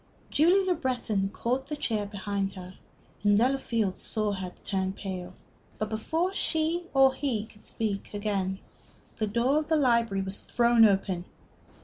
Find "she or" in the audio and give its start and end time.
6.33-7.13